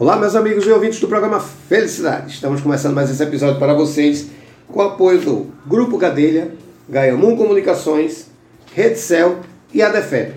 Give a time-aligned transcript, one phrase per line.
[0.00, 2.32] Olá, meus amigos e ouvintes do programa Felicidade.
[2.32, 4.28] Estamos começando mais esse episódio para vocês
[4.68, 6.52] com o apoio do Grupo Gadelha,
[6.88, 8.26] Gaiamum Comunicações,
[8.72, 9.40] Redcel
[9.74, 9.92] e a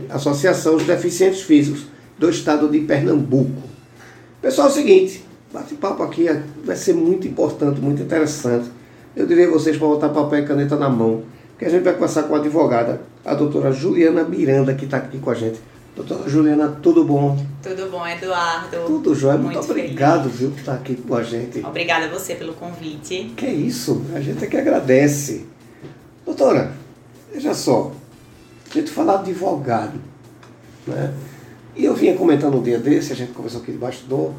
[0.09, 1.85] Associação dos Deficientes Físicos
[2.17, 3.61] do Estado de Pernambuco.
[4.41, 5.23] Pessoal, é o seguinte,
[5.53, 6.25] bate-papo aqui
[6.65, 8.67] vai ser muito importante, muito interessante.
[9.15, 11.21] Eu diria a vocês para botar papel e caneta na mão,
[11.59, 15.19] que a gente vai conversar com a advogada, a doutora Juliana Miranda, que está aqui
[15.19, 15.61] com a gente
[15.95, 17.37] Doutora Juliana, tudo bom?
[17.61, 18.77] Tudo bom, Eduardo.
[18.87, 19.37] Tudo jóia.
[19.37, 20.39] Muito, Muito obrigado, feliz.
[20.39, 21.59] viu, por estar aqui com a gente.
[21.65, 23.33] Obrigada a você pelo convite.
[23.35, 25.45] Que isso, a gente é que agradece.
[26.25, 26.71] Doutora,
[27.33, 27.91] veja só,
[28.69, 29.99] a gente falar de advogado,
[30.87, 31.13] né?
[31.75, 34.31] E eu vinha comentando um dia desse, a gente conversou aqui de bastidor,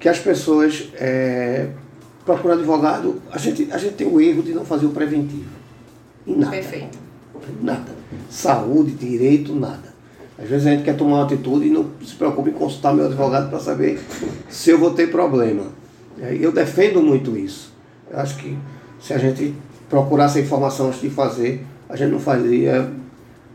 [0.00, 1.68] que as pessoas é,
[2.24, 5.50] procuram advogado, a gente, a gente tem o erro de não fazer o preventivo.
[6.26, 6.50] Em nada.
[6.50, 6.98] Perfeito.
[7.60, 7.92] Nada.
[8.30, 9.91] Saúde, direito, nada.
[10.42, 13.06] Às vezes a gente quer tomar uma atitude e não se preocupa em consultar meu
[13.06, 14.00] advogado para saber
[14.48, 15.66] se eu vou ter problema.
[16.18, 17.72] Eu defendo muito isso.
[18.10, 18.58] Eu acho que
[19.00, 19.54] se a gente
[19.88, 22.90] procurasse a informação antes de fazer, a gente não fazia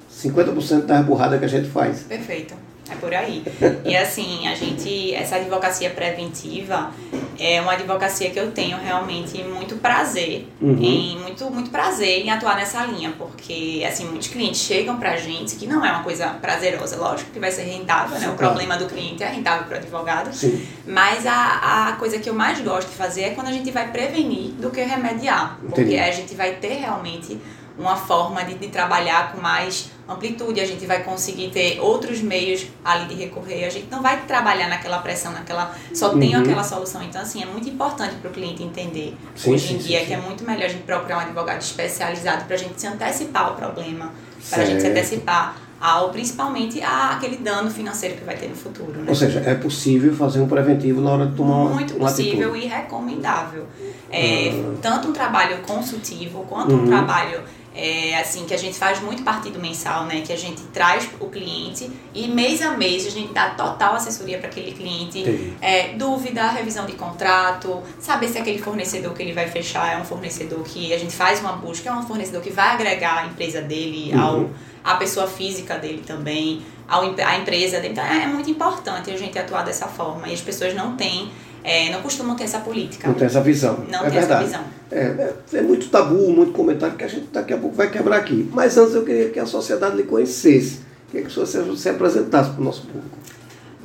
[0.10, 2.04] 50% das burradas que a gente faz.
[2.04, 2.54] Perfeito.
[2.92, 3.44] É por aí.
[3.86, 6.92] E assim, a gente, essa advocacia preventiva
[7.40, 10.78] é uma advocacia que eu tenho realmente muito prazer uhum.
[10.82, 15.56] em muito muito prazer em atuar nessa linha, porque assim, muitos clientes chegam pra gente
[15.56, 18.30] que não é uma coisa prazerosa, lógico que vai ser rentável, né?
[18.30, 20.34] O problema do cliente é rentável para o advogado.
[20.34, 20.66] Sim.
[20.86, 23.92] Mas a, a coisa que eu mais gosto de fazer é quando a gente vai
[23.92, 25.74] prevenir do que remediar, Entendi.
[25.74, 27.38] porque a gente vai ter realmente
[27.78, 32.66] uma forma de, de, trabalhar com mais amplitude, a gente vai conseguir ter outros meios
[32.84, 36.20] ali de recorrer, a gente não vai trabalhar naquela pressão, naquela só uhum.
[36.20, 37.04] tem aquela solução.
[37.04, 40.06] Então, assim, é muito importante para o cliente entender sim, hoje em sim, dia sim,
[40.06, 43.46] que é muito melhor a gente procurar um advogado especializado para a gente se antecipar
[43.46, 44.12] ao problema,
[44.50, 48.56] para a gente se antecipar ao principalmente a aquele dano financeiro que vai ter no
[48.56, 48.94] futuro.
[48.94, 49.06] Né?
[49.08, 52.66] Ou seja, é possível fazer um preventivo na hora de tomar Muito uma possível atitude.
[52.66, 53.66] e recomendável.
[54.10, 54.74] É, ah.
[54.82, 56.84] Tanto um trabalho consultivo quanto uhum.
[56.84, 57.42] um trabalho
[57.78, 60.22] é, assim, que a gente faz muito partido mensal, né?
[60.22, 64.40] Que a gente traz o cliente e mês a mês a gente dá total assessoria
[64.40, 65.56] para aquele cliente.
[65.62, 70.04] É, dúvida, revisão de contrato, saber se aquele fornecedor que ele vai fechar é um
[70.04, 73.62] fornecedor que a gente faz uma busca, é um fornecedor que vai agregar a empresa
[73.62, 74.22] dele uhum.
[74.22, 74.50] ao
[74.84, 77.92] a pessoa física dele também, ao, a empresa dele.
[77.92, 81.30] Então é, é muito importante a gente atuar dessa forma e as pessoas não têm
[81.64, 83.08] é, não costumam ter essa política.
[83.08, 83.86] Não tem essa visão.
[83.90, 84.46] Não é tem verdade.
[84.46, 84.78] essa visão.
[84.92, 88.18] É, é, é, muito tabu, muito comentário que a gente daqui a pouco vai quebrar
[88.18, 88.50] aqui.
[88.54, 90.82] Mas antes eu queria que a sociedade lhe conhecesse.
[91.12, 93.18] Queria que você se apresentasse para o nosso público.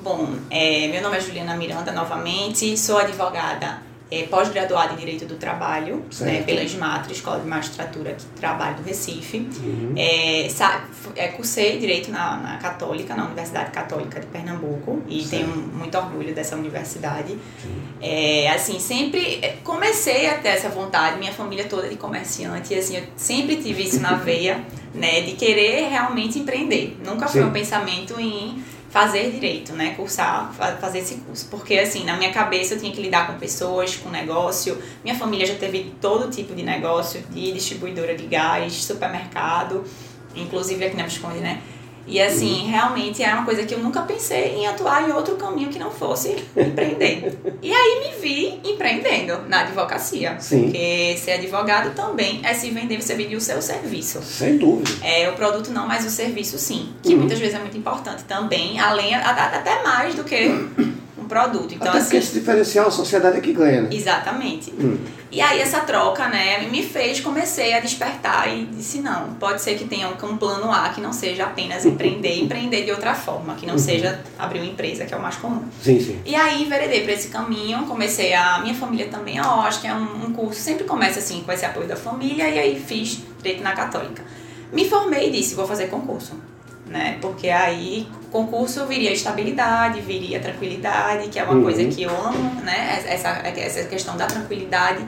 [0.02, 5.36] Bom, é, meu nome é Juliana Miranda novamente, sou advogada é, pós-graduada em Direito do
[5.36, 9.38] Trabalho, né, pela SMATRA, Escola de Magistratura de Trabalho do Recife.
[9.38, 9.94] Uhum.
[9.96, 10.46] É,
[11.16, 16.34] é, cursei Direito na, na, Católica, na Universidade Católica de Pernambuco, e tenho muito orgulho
[16.34, 17.38] dessa universidade.
[18.02, 22.78] É, assim, sempre é, comecei a ter essa vontade, minha família toda de comerciante, e
[22.78, 24.62] assim, eu sempre tive isso na veia,
[24.94, 26.98] né, de querer realmente empreender.
[27.02, 27.38] Nunca Sim.
[27.38, 28.62] foi um pensamento em
[28.92, 29.94] fazer direito, né?
[29.96, 31.48] Cursar, fazer esse curso.
[31.50, 34.76] Porque, assim, na minha cabeça eu tinha que lidar com pessoas, com negócio.
[35.02, 39.82] Minha família já teve todo tipo de negócio, de distribuidora de gás, supermercado,
[40.36, 41.62] inclusive aqui na Visconde, né?
[42.06, 45.68] E assim, realmente era uma coisa que eu nunca pensei em atuar em outro caminho
[45.68, 47.38] que não fosse empreender.
[47.62, 50.36] e aí me vi empreendendo na advocacia.
[50.40, 50.64] Sim.
[50.64, 54.20] Porque ser advogado também é se vender, você vender o seu serviço.
[54.22, 54.90] Sem dúvida.
[55.02, 56.92] É, o produto não, mas o serviço sim.
[57.02, 57.20] Que uhum.
[57.20, 60.50] muitas vezes é muito importante também, além, até mais do que
[61.32, 61.74] produto.
[61.74, 63.88] Então, Até assim, esse diferencial a sociedade é que ganha, né?
[63.90, 64.70] Exatamente.
[64.78, 64.98] Hum.
[65.32, 69.78] E aí essa troca, né, me fez, comecei a despertar e disse, não, pode ser
[69.78, 73.64] que tenha um, plano A que não seja apenas empreender, empreender de outra forma, que
[73.64, 73.78] não uhum.
[73.78, 75.64] seja abrir uma empresa, que é o mais comum.
[75.80, 76.20] Sim, sim.
[76.26, 79.94] E aí enveredei para esse caminho, comecei a, minha família também, ó, acho que é
[79.94, 83.62] um, um curso, sempre começa assim, com esse apoio da família, e aí fiz Direito
[83.62, 84.22] na Católica.
[84.70, 86.36] Me formei e disse, vou fazer concurso
[86.92, 87.18] né?
[87.20, 91.62] Porque aí concurso viria estabilidade, viria tranquilidade, que é uma uhum.
[91.62, 93.02] coisa que eu amo, né?
[93.06, 95.04] Essa, essa questão da tranquilidade.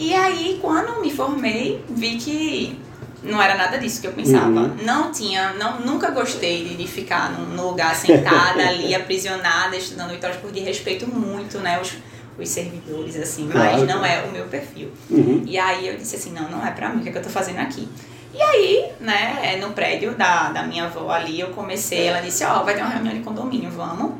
[0.00, 2.80] E aí, quando me formei, vi que
[3.22, 4.48] não era nada disso que eu pensava.
[4.48, 4.76] Uhum.
[4.82, 10.12] Não tinha, não, nunca gostei de, de ficar num, num lugar sentada ali, aprisionada, estudando
[10.12, 10.64] oito horas por dia.
[10.64, 11.78] Respeito muito, né?
[11.78, 11.92] Os,
[12.38, 14.90] os servidores, assim, claro, mas não é o meu perfil.
[15.10, 15.42] Uhum.
[15.46, 17.22] E aí eu disse assim, não, não é pra mim, o que, é que eu
[17.22, 17.86] tô fazendo aqui?
[18.32, 22.62] E aí, né, no prédio da, da minha avó ali, eu comecei, ela disse, ó,
[22.62, 24.12] oh, vai ter uma reunião de condomínio, vamos?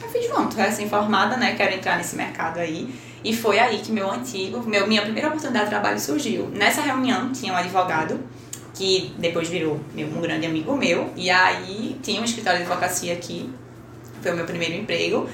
[0.00, 2.94] Eu fiz, vamos, tô recém-formada, né, quero entrar nesse mercado aí.
[3.24, 6.48] E foi aí que meu antigo, meu, minha primeira oportunidade de trabalho surgiu.
[6.48, 8.20] Nessa reunião tinha um advogado,
[8.74, 13.12] que depois virou meu, um grande amigo meu, e aí tinha um escritório de advocacia
[13.12, 13.50] aqui,
[14.22, 15.28] foi o meu primeiro emprego.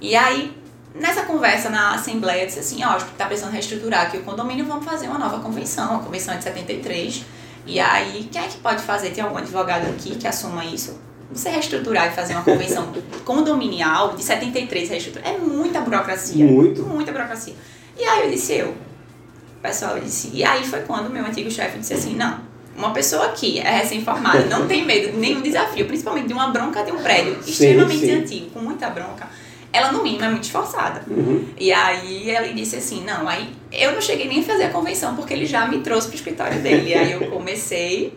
[0.00, 0.56] E aí
[0.94, 4.84] nessa conversa na Assembleia, disse assim, ó, oh, está precisando reestruturar aqui o condomínio, vamos
[4.84, 7.24] fazer uma nova convenção, a convenção é de 73.
[7.66, 9.10] E aí, quem é que pode fazer?
[9.10, 10.98] Tem algum advogado aqui que assuma isso?
[11.30, 12.92] Você reestruturar e fazer uma convenção
[13.24, 16.44] condominial de 73 reestruturar é muita burocracia.
[16.44, 16.82] Muito.
[16.82, 17.54] Muita burocracia.
[17.98, 18.68] E aí eu disse, eu.
[18.68, 20.30] O pessoal disse.
[20.32, 22.40] E aí foi quando meu antigo chefe disse assim, não,
[22.76, 26.84] uma pessoa que é recém-formada, não tem medo de nenhum desafio, principalmente de uma bronca
[26.84, 28.12] de um prédio sim, extremamente sim.
[28.12, 29.28] antigo, com muita bronca,
[29.72, 31.02] ela no mínimo é muito esforçada.
[31.08, 31.44] Uhum.
[31.58, 35.16] E aí ele disse assim, não, aí eu não cheguei nem a fazer a convenção,
[35.16, 36.90] porque ele já me trouxe pro escritório dele.
[36.90, 38.16] E aí eu comecei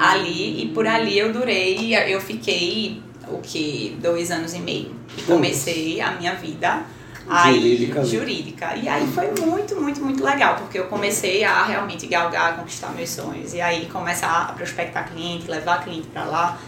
[0.00, 4.94] ali, e por ali eu durei, eu fiquei, o que, dois anos e meio.
[5.16, 6.82] E comecei a minha vida
[7.28, 8.04] aí, jurídica.
[8.04, 8.76] jurídica.
[8.76, 13.10] E aí foi muito, muito, muito legal, porque eu comecei a realmente galgar, conquistar meus
[13.10, 13.52] sonhos.
[13.52, 16.58] E aí começar a prospectar cliente, levar cliente para lá.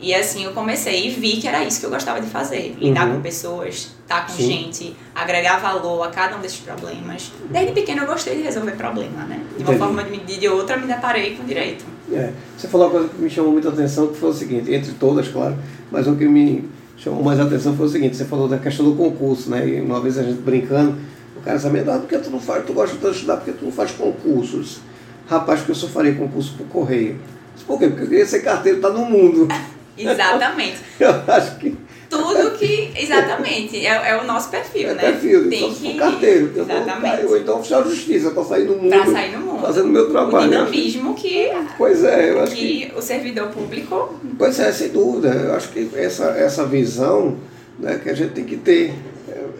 [0.00, 2.74] E assim eu comecei e vi que era isso que eu gostava de fazer.
[2.80, 3.16] Lidar uhum.
[3.16, 4.46] com pessoas, estar com Sim.
[4.46, 7.30] gente, agregar valor a cada um desses problemas.
[7.50, 9.40] Desde pequeno eu gostei de resolver problema, né?
[9.56, 9.78] De uma Entendi.
[9.78, 11.84] forma de, de outra me deparei com direito.
[12.12, 12.32] É.
[12.56, 15.28] Você falou uma coisa que me chamou muita atenção, que foi o seguinte, entre todas,
[15.28, 15.56] claro,
[15.90, 18.94] mas o que me chamou mais atenção foi o seguinte, você falou da questão do
[18.94, 19.68] concurso, né?
[19.68, 20.96] E uma vez a gente brincando,
[21.36, 23.64] o cara sabia, ah, por que tu não faz, tu gosta de estudar, porque tu
[23.64, 24.80] não faz concursos?
[25.28, 27.18] Rapaz, que eu só faria concurso por correio.
[27.66, 27.88] Por quê?
[27.88, 29.46] Porque eu queria ser carteiro, tá no mundo.
[30.10, 30.78] Exatamente.
[30.98, 31.76] Eu acho que.
[32.08, 32.90] Tudo que.
[32.96, 33.86] Exatamente.
[33.86, 35.00] É, é o nosso perfil, é né?
[35.12, 35.94] Perfil, Tem que...
[35.94, 36.52] carteiro.
[36.56, 37.26] Exatamente.
[37.26, 38.90] Ou então oficial de justiça, para sair do mundo.
[38.90, 39.62] Para sair no mundo.
[39.62, 40.46] Fazendo meu trabalho.
[40.46, 41.50] O dinamismo que.
[41.78, 42.98] Pois é, eu acho que, que.
[42.98, 44.20] o servidor público.
[44.36, 45.28] Pois é, sem dúvida.
[45.28, 47.36] Eu acho que essa, essa visão
[47.78, 48.92] né, que a gente tem que ter.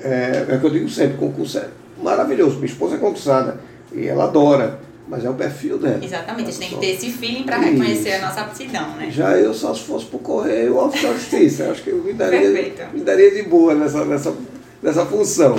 [0.03, 1.69] É, é o que eu digo sempre: concurso é
[2.03, 2.57] maravilhoso.
[2.57, 3.61] Minha esposa é concursada
[3.93, 4.90] e ela adora.
[5.11, 5.99] Mas é o perfil dela.
[6.01, 9.11] Exatamente, a gente tem que ter esse feeling para reconhecer a nossa aptidão, né?
[9.11, 11.69] Já eu só se fosse por correio ou oficial de justiça.
[11.69, 12.49] Acho que eu me daria,
[12.93, 14.33] me daria de boa nessa, nessa,
[14.81, 15.59] nessa função.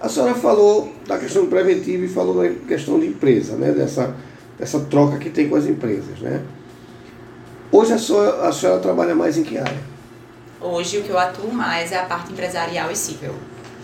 [0.00, 3.72] A senhora falou da questão preventiva e falou da questão de empresa, né?
[3.72, 4.16] Dessa,
[4.58, 6.42] dessa troca que tem com as empresas, né?
[7.70, 9.92] Hoje a senhora, a senhora trabalha mais em que área?
[10.58, 13.34] Hoje o que eu atuo mais é a parte empresarial e civil.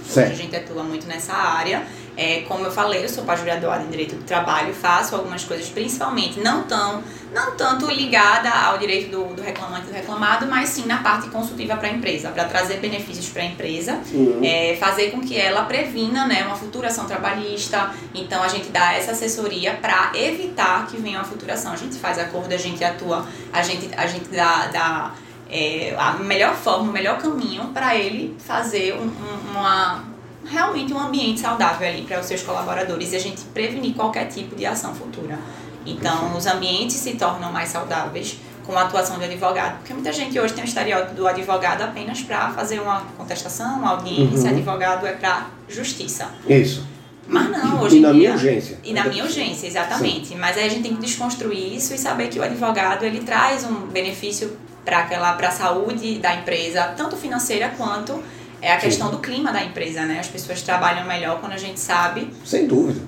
[0.09, 0.33] Certo.
[0.33, 1.87] Hoje a gente atua muito nessa área
[2.19, 6.41] é, como eu falei, eu sou pós-graduada em Direito do Trabalho, faço algumas coisas, principalmente
[6.41, 7.01] não tão
[7.33, 11.29] não tanto ligada ao direito do, do reclamante e do reclamado, mas sim na parte
[11.29, 14.01] consultiva para a empresa, para trazer benefícios para a empresa,
[14.43, 17.93] é, fazer com que ela previna né, uma futuração trabalhista.
[18.15, 21.73] Então a gente dá essa assessoria para evitar que venha uma futuração.
[21.73, 25.15] A gente faz acordo, a gente atua, a gente, a gente dá, dá
[25.51, 30.08] é, a melhor forma, o melhor caminho para ele fazer um, um, uma
[30.51, 34.57] realmente um ambiente saudável ali para os seus colaboradores e a gente prevenir qualquer tipo
[34.57, 35.39] de ação futura.
[35.85, 40.39] Então, os ambientes se tornam mais saudáveis com a atuação do advogado, porque muita gente
[40.39, 44.57] hoje tem o estereótipo do advogado apenas para fazer uma contestação, uma audiência, uhum.
[44.57, 46.29] advogado é para justiça.
[46.47, 46.87] Isso.
[47.27, 48.79] Mas não, hoje E na dia, minha urgência.
[48.85, 50.29] E na minha urgência, exatamente.
[50.29, 50.37] Sim.
[50.37, 53.65] Mas aí a gente tem que desconstruir isso e saber que o advogado ele traz
[53.65, 58.23] um benefício para aquela para a saúde da empresa, tanto financeira quanto
[58.61, 60.19] é a questão do clima da empresa, né?
[60.19, 62.29] As pessoas trabalham melhor quando a gente sabe.
[62.45, 63.01] Sem dúvida.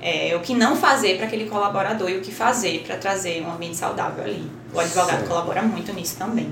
[0.00, 3.52] É, o que não fazer para aquele colaborador e o que fazer para trazer um
[3.52, 4.50] ambiente saudável ali.
[4.72, 5.28] O advogado certo.
[5.28, 6.50] colabora muito nisso também.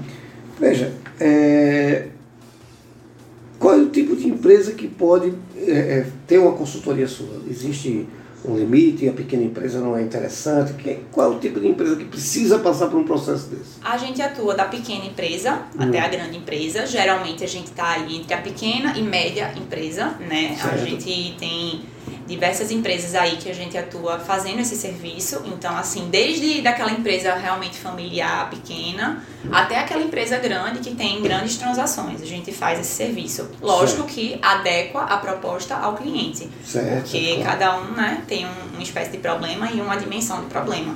[0.58, 2.08] Veja, é...
[3.58, 7.42] qual é o tipo de empresa que pode é, é ter uma consultoria sua?
[7.48, 8.08] Existe
[8.44, 10.74] um limite, a pequena empresa não é interessante?
[11.10, 13.78] qual é o tipo de empresa que precisa passar por um processo desse?
[13.82, 15.82] A gente atua da pequena empresa hum.
[15.82, 16.86] até a grande empresa.
[16.86, 20.56] Geralmente a gente está aí entre a pequena e média empresa, né?
[20.56, 20.74] Certo.
[20.74, 21.82] A gente tem
[22.26, 25.42] diversas empresas aí que a gente atua fazendo esse serviço.
[25.46, 31.56] Então, assim, desde daquela empresa realmente familiar, pequena, até aquela empresa grande que tem grandes
[31.56, 32.22] transações.
[32.22, 33.50] A gente faz esse serviço.
[33.60, 34.14] Lógico certo.
[34.14, 36.48] que adequa a proposta ao cliente.
[36.64, 37.44] Certo, porque claro.
[37.44, 40.94] cada um né, tem um, uma espécie de problema e uma dimensão de problema.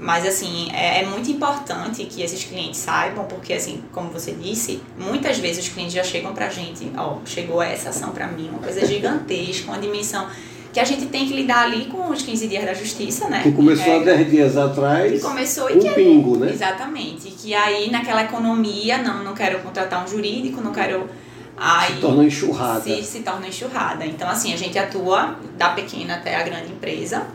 [0.00, 4.80] Mas, assim, é, é, muito importante que esses clientes saibam, porque, assim, como você disse,
[4.96, 8.60] muitas vezes os clientes já chegam pra gente, ó, chegou essa ação pra mim, uma
[8.60, 10.28] coisa gigantesca, uma dimensão
[10.72, 13.42] que a gente tem que lidar ali com os 15 dias da justiça, né?
[13.42, 15.12] Que começou há 10 dias atrás.
[15.12, 16.50] Que começou um que pingo, né?
[16.50, 17.30] Exatamente.
[17.30, 21.08] Que aí naquela economia, não, não quero contratar um jurídico, não quero.
[21.56, 22.80] Aí, se torna enxurrada.
[22.80, 24.06] Se, se torna enxurrada.
[24.06, 27.26] Então, assim, a gente atua da pequena até a grande empresa.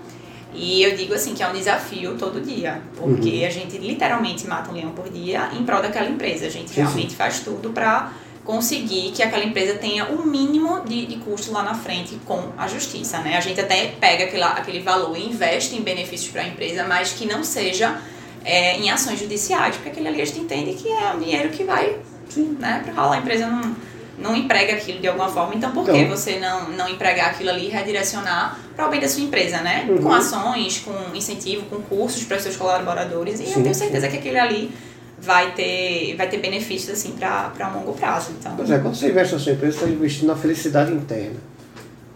[0.54, 3.48] E eu digo assim que é um desafio todo dia, porque uhum.
[3.48, 6.46] a gente literalmente mata um leão por dia em prol daquela empresa.
[6.46, 11.06] A gente realmente faz tudo para conseguir que aquela empresa tenha o um mínimo de,
[11.06, 13.38] de custo lá na frente com a justiça, né?
[13.38, 17.14] A gente até pega aquele, aquele valor e investe em benefícios para a empresa, mas
[17.14, 18.02] que não seja
[18.44, 21.64] é, em ações judiciais, porque aquele ali a gente entende que é o dinheiro que
[21.64, 21.98] vai,
[22.30, 22.58] Sim.
[22.60, 23.76] né, para rolar a empresa não
[24.18, 27.66] não emprega aquilo de alguma forma, então por que você não, não empregar aquilo ali
[27.66, 29.86] e redirecionar para o bem da sua empresa, né?
[29.90, 29.98] Uhum.
[29.98, 33.40] Com ações, com incentivo, com cursos para seus colaboradores.
[33.40, 34.12] E sim, eu tenho certeza sim.
[34.12, 34.72] que aquele ali
[35.24, 38.32] vai ter, vai ter benefícios assim para um longo prazo.
[38.38, 38.54] Então.
[38.56, 41.54] Pois é, quando você investe na sua empresa, você está investindo na felicidade interna.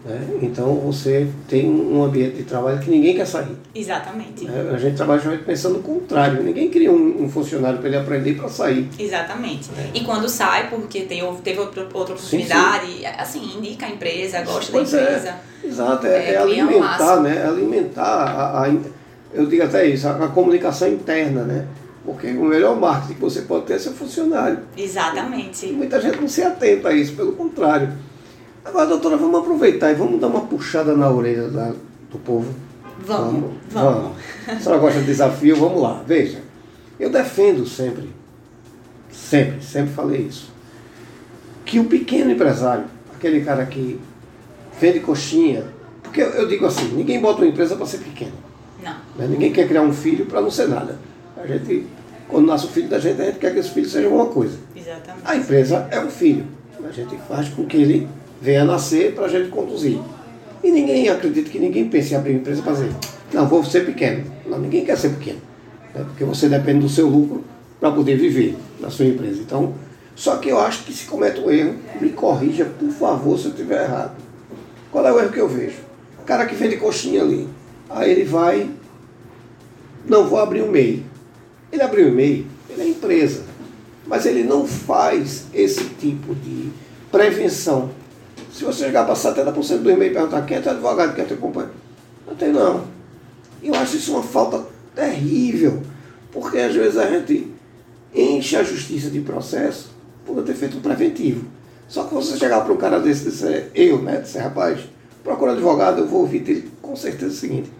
[0.04, 0.20] Né?
[0.42, 3.56] Então você tem um ambiente de trabalho que ninguém quer sair.
[3.74, 4.46] Exatamente.
[4.46, 6.42] É, a gente trabalha pensando o contrário.
[6.42, 8.88] Ninguém cria um, um funcionário para ele aprender para sair.
[8.98, 9.70] Exatamente.
[9.76, 9.90] É.
[9.94, 13.06] E quando sai, porque tem, teve outra, outra oportunidade, sim, sim.
[13.06, 15.02] assim, indica a empresa, gosta pois da é.
[15.02, 15.28] empresa.
[15.64, 15.66] É.
[15.66, 17.44] Exato, é, é alimentar, né?
[17.44, 18.74] Alimentar a, a,
[19.32, 21.66] eu digo até isso, a, a comunicação interna, né?
[22.08, 24.60] Porque o melhor marketing que você pode ter é seu funcionário.
[24.74, 25.66] Exatamente.
[25.66, 27.92] E muita gente não se atenta a isso, pelo contrário.
[28.64, 31.74] Agora, doutora, vamos aproveitar e vamos dar uma puxada na orelha da,
[32.10, 32.50] do povo.
[33.04, 33.94] Vamos, vamos.
[33.94, 34.12] vamos.
[34.46, 35.56] A senhora gosta de desafio?
[35.56, 36.02] Vamos lá.
[36.06, 36.40] Veja,
[36.98, 38.08] eu defendo sempre,
[39.12, 40.50] sempre, sempre falei isso,
[41.62, 44.00] que o pequeno empresário, aquele cara que
[44.80, 45.62] vende coxinha,
[46.02, 48.32] porque eu, digo assim, ninguém bota uma empresa para ser pequeno.
[48.82, 48.96] Não.
[49.14, 49.26] Né?
[49.28, 50.98] Ninguém quer criar um filho para não ser nada.
[51.36, 51.86] A gente,
[52.28, 54.56] quando nasce o filho da gente, a gente quer que esse filho seja uma coisa.
[54.76, 55.22] Exatamente.
[55.24, 56.46] A empresa é um filho.
[56.86, 58.08] A gente faz com que ele
[58.40, 59.98] venha nascer para a gente conduzir.
[60.62, 62.90] E ninguém acredita que ninguém pense em abrir uma empresa para dizer,
[63.32, 64.24] não, vou ser pequeno.
[64.46, 65.40] Não, ninguém quer ser pequeno.
[65.94, 66.04] Né?
[66.04, 67.44] Porque você depende do seu lucro
[67.80, 69.40] para poder viver na sua empresa.
[69.40, 69.74] Então,
[70.14, 73.50] só que eu acho que se comete um erro, me corrija, por favor, se eu
[73.52, 74.16] estiver errado.
[74.90, 75.78] Qual é o erro que eu vejo?
[76.20, 77.48] O cara que vende coxinha ali.
[77.88, 78.68] Aí ele vai,
[80.06, 81.04] não vou abrir um MEI.
[81.72, 83.42] Ele abriu MEI, ele é empresa.
[84.06, 86.70] Mas ele não faz esse tipo de
[87.10, 87.90] prevenção
[88.58, 91.26] se você chegar para 70% do e-mail e perguntar quem é teu advogado, quem é
[91.28, 91.76] teu companheiro,
[92.26, 92.84] não tem não.
[93.62, 95.80] Eu acho isso uma falta terrível,
[96.32, 97.52] porque às vezes a gente
[98.12, 99.92] enche a justiça de processo
[100.26, 101.44] por ter feito um preventivo.
[101.86, 104.80] Só que você chegar para um cara desse, desse eu, né, desse rapaz,
[105.22, 107.70] procura advogado, eu vou ouvir dele com certeza o seguinte,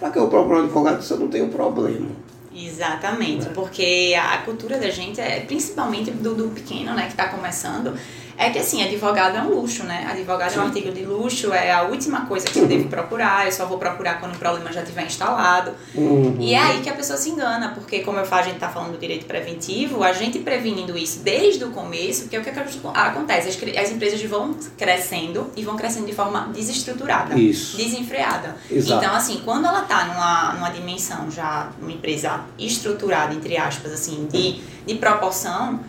[0.00, 2.08] para que eu procure um advogado se eu não tenho problema?
[2.54, 3.50] Exatamente, é.
[3.50, 7.98] porque a cultura da gente é principalmente do, do pequeno, né, que está começando,
[8.36, 10.06] é que assim, advogado é um luxo, né?
[10.10, 10.58] Advogado Sim.
[10.58, 13.66] é um artigo de luxo, é a última coisa que eu devo procurar, eu só
[13.66, 15.72] vou procurar quando o problema já estiver instalado.
[15.94, 16.36] Uhum.
[16.40, 18.68] E é aí que a pessoa se engana, porque como eu falo, a gente está
[18.68, 22.50] falando do direito preventivo, a gente prevenindo isso desde o começo, que é o que
[22.50, 27.76] acontece, as, as empresas vão crescendo e vão crescendo de forma desestruturada, isso.
[27.76, 28.56] desenfreada.
[28.70, 29.04] Exato.
[29.04, 34.28] Então, assim, quando ela está numa, numa dimensão já, uma empresa estruturada, entre aspas, assim,
[34.30, 35.80] de, de proporção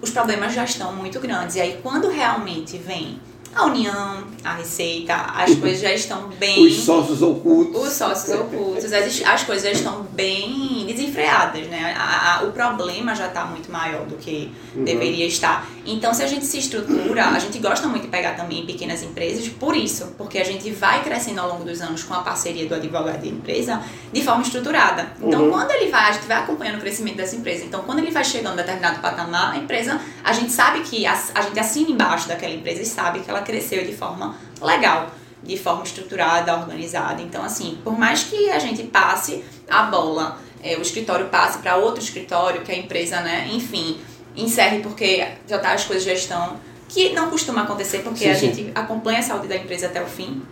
[0.00, 1.56] os problemas já estão muito grandes.
[1.56, 3.20] E aí, quando realmente vem
[3.54, 6.66] a união, a receita, as coisas já estão bem.
[6.66, 7.82] Os sócios ocultos.
[7.82, 11.94] Os sócios ocultos, as, as coisas já estão bem desenfreadas, né?
[11.96, 14.84] A, a, o problema já está muito maior do que uhum.
[14.84, 15.66] deveria estar.
[15.84, 19.48] Então, se a gente se estrutura, a gente gosta muito de pegar também pequenas empresas
[19.48, 22.74] por isso, porque a gente vai crescendo ao longo dos anos com a parceria do
[22.74, 25.12] advogado e empresa de forma estruturada.
[25.20, 25.50] Então, uhum.
[25.50, 27.64] quando ele vai, a gente vai acompanhando o crescimento dessa empresa.
[27.64, 31.18] Então, quando ele vai chegando a determinado patamar, a empresa, a gente sabe que a,
[31.34, 35.10] a gente assina embaixo daquela empresa e sabe que ela cresceu de forma legal,
[35.42, 37.22] de forma estruturada, organizada.
[37.22, 41.76] Então, assim, por mais que a gente passe a bola, é, o escritório passe para
[41.76, 43.98] outro escritório, que a empresa, né, enfim,
[44.36, 46.56] encerre porque já tá, as coisas já estão.
[46.88, 48.46] Que não costuma acontecer porque sim, a sim.
[48.52, 50.42] gente acompanha a saúde da empresa até o fim.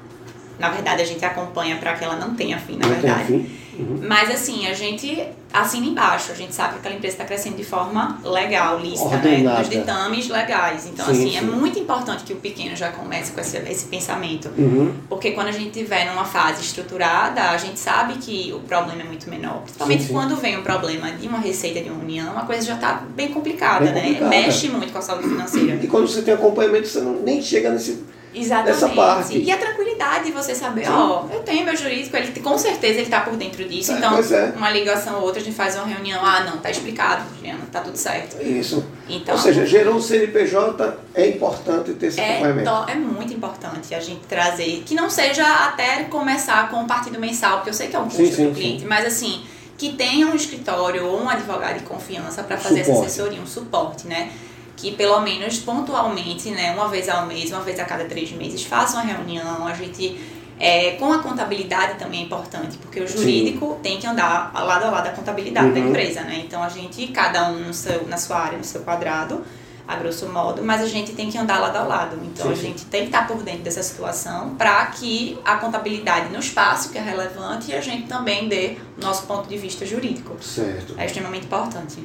[0.58, 3.32] Na verdade, a gente acompanha para que ela não tenha fim, na não verdade.
[3.32, 4.00] Uhum.
[4.06, 5.26] Mas assim, a gente
[5.60, 9.38] assina embaixo, a gente sabe que aquela empresa está crescendo de forma legal, lista, né?
[9.38, 10.86] Nos ditames legais.
[10.86, 11.46] Então, sim, assim, é sim.
[11.46, 14.50] é muito importante que o pequeno já comece com esse, esse pensamento.
[14.56, 14.94] Uhum.
[15.08, 19.04] Porque quando a gente estiver numa fase estruturada, a gente sabe que o problema é
[19.04, 19.62] muito menor.
[19.62, 22.74] Principalmente sim, quando vem um problema de uma receita de uma união, a coisa já
[22.74, 24.00] está bem complicada, bem né?
[24.02, 24.30] Complicada.
[24.30, 25.78] Mexe muito com a saúde financeira.
[25.82, 28.04] E quando você tem acompanhamento, você não, nem chega nesse
[28.36, 28.74] Exatamente.
[28.74, 29.38] Dessa parte.
[29.38, 33.00] E a tranquilidade de você saber, ó, oh, eu tenho meu jurídico, ele com certeza
[33.00, 33.92] ele tá por dentro disso.
[33.92, 34.52] É, então, é.
[34.54, 37.80] uma ligação ou outra, a gente faz uma reunião, ah, não, tá explicado, Juliana, tá
[37.80, 38.40] tudo certo.
[38.42, 38.84] Isso.
[39.08, 42.42] Então, ou seja, gerou um CNPJ, é importante ter esse é.
[42.88, 47.56] É muito importante a gente trazer, que não seja até começar com o partido mensal,
[47.56, 48.86] porque eu sei que é um custo sim, sim, cliente, sim.
[48.86, 49.42] mas assim,
[49.78, 53.06] que tenha um escritório ou um advogado de confiança para fazer suporte.
[53.06, 54.30] essa assessoria, um suporte, né?
[54.76, 58.62] Que pelo menos pontualmente, né, uma vez ao mês, uma vez a cada três meses,
[58.62, 60.20] façam uma reunião, a gente
[60.58, 63.80] é, com a contabilidade também é importante, porque o jurídico Sim.
[63.82, 65.74] tem que andar lado a lado da contabilidade uhum.
[65.74, 66.42] da empresa, né?
[66.46, 69.44] Então a gente, cada um no seu, na sua área, no seu quadrado,
[69.86, 72.18] a grosso modo, mas a gente tem que andar lado a lado.
[72.24, 76.32] Então sim, a gente tem que estar por dentro dessa situação para que a contabilidade
[76.32, 79.86] nos passe o que é relevante e a gente também dê nosso ponto de vista
[79.86, 80.42] jurídico.
[80.42, 80.94] Certo.
[80.96, 82.04] É extremamente importante.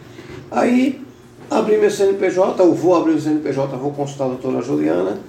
[0.52, 1.02] Aí
[1.52, 5.20] abri meu CNPJ, eu vou abrir o CNPJ, vou consultar a doutora Juliana.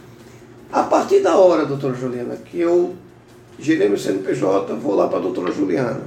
[0.72, 2.94] A partir da hora, doutora Juliana, que eu
[3.58, 6.02] girei meu CNPJ, vou lá para a doutora Juliana.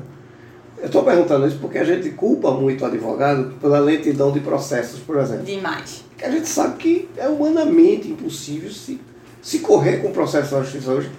[0.80, 5.00] Eu estou perguntando isso porque a gente culpa muito o advogado pela lentidão de processos,
[5.00, 5.46] por exemplo.
[5.46, 6.04] Demais.
[6.10, 9.00] Porque a gente sabe que é humanamente impossível se,
[9.42, 11.12] se correr com o processo da justiça hoje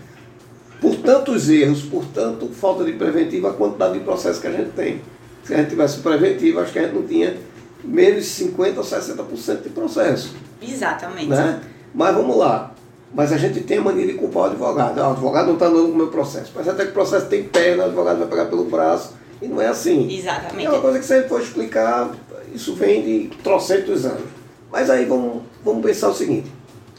[0.80, 4.70] por tantos erros, por tanto falta de preventiva, a quantidade de processo que a gente
[4.70, 5.00] tem.
[5.42, 7.36] Se a gente tivesse preventivo, acho que a gente não tinha
[7.84, 10.34] menos de 50% ou 60% de processo.
[10.60, 11.28] Exatamente.
[11.28, 11.60] Né?
[11.94, 12.72] Mas vamos lá.
[13.14, 14.98] Mas a gente tem a mania de culpar o advogado.
[15.00, 16.52] Ah, o advogado não está andando com o meu processo.
[16.54, 19.14] Mas até que o processo tem perna, o advogado vai pegar pelo braço.
[19.40, 20.10] E não é assim.
[20.10, 20.66] Exatamente.
[20.66, 22.10] É uma coisa que gente for explicar,
[22.54, 24.28] isso vem de trocentos anos.
[24.70, 26.50] Mas aí vamos, vamos pensar o seguinte.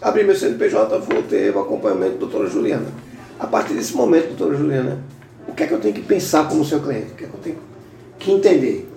[0.01, 2.88] Abri meu CNPJ, vou ter o acompanhamento da doutora Juliana.
[3.39, 5.03] A partir desse momento, doutora Juliana,
[5.48, 7.12] o que é que eu tenho que pensar como seu cliente?
[7.12, 7.57] O que é que eu tenho
[8.19, 8.89] que entender?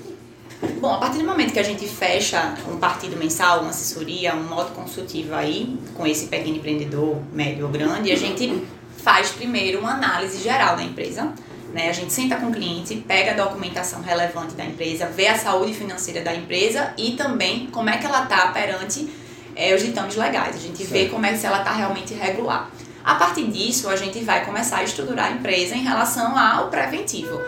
[0.79, 4.45] Bom, a partir do momento que a gente fecha um partido mensal, uma assessoria, um
[4.45, 8.62] modo consultivo aí, com esse pequeno empreendedor, médio ou grande, a gente
[8.99, 11.33] faz primeiro uma análise geral da empresa.
[11.73, 11.88] Né?
[11.88, 15.73] A gente senta com o cliente, pega a documentação relevante da empresa, vê a saúde
[15.73, 19.09] financeira da empresa e também como é que ela está perante
[19.57, 20.57] é, os ditames legais.
[20.57, 20.90] A gente certo.
[20.90, 22.71] vê como é que ela está realmente regular.
[23.04, 27.40] A partir disso, a gente vai começar a estruturar a empresa em relação ao preventivo,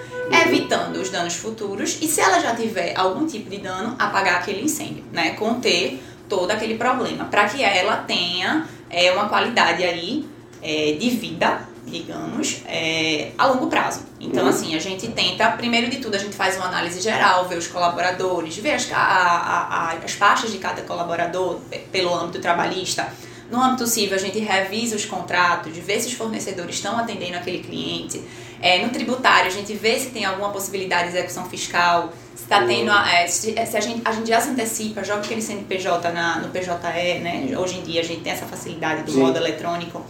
[0.45, 4.63] evitando os danos futuros e se ela já tiver algum tipo de dano, apagar aquele
[4.63, 5.31] incêndio, né?
[5.31, 10.27] Conter todo aquele problema, para que ela tenha é, uma qualidade aí
[10.63, 14.01] é, de vida, digamos, é, a longo prazo.
[14.19, 14.49] Então, uhum.
[14.49, 17.67] assim, a gente tenta, primeiro de tudo, a gente faz uma análise geral, ver os
[17.67, 23.13] colaboradores, ver as, a, a, as faixas de cada colaborador pelo âmbito trabalhista
[23.53, 27.59] no âmbito civil, a gente revisa os contratos, vê se os fornecedores estão atendendo aquele
[27.59, 28.19] cliente.
[28.63, 32.65] É, no tributário, a gente vê se tem alguma possibilidade de execução fiscal, se está
[32.65, 32.91] tendo.
[32.91, 36.39] É, se, é, se, a, gente, a gente já se antecipa, joga aquele CNPJ na,
[36.39, 37.55] no PJE, né?
[37.59, 39.19] Hoje em dia a gente tem essa facilidade do Sim.
[39.19, 40.03] modo eletrônico.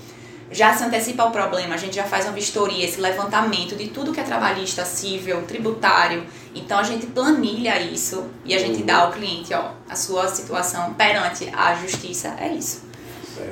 [0.53, 4.13] Já se antecipa o problema, a gente já faz uma vistoria, esse levantamento de tudo
[4.13, 6.25] que é trabalhista, civil, tributário.
[6.55, 8.87] Então a gente planilha isso e a gente uhum.
[8.87, 12.92] dá ao cliente, ó, a sua situação perante a justiça é isso.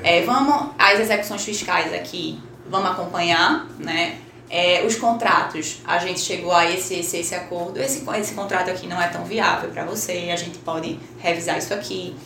[0.03, 4.19] É, vamos, as execuções fiscais aqui, vamos acompanhar, né?
[4.49, 8.89] É, os contratos, a gente chegou a esse, esse, esse acordo, esse, esse contrato aqui
[8.89, 12.17] não é tão viável para você, a gente pode revisar isso aqui.